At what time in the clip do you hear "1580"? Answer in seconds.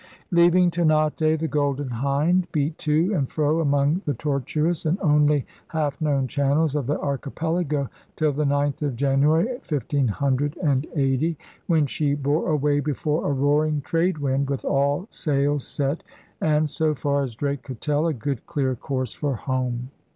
9.59-11.37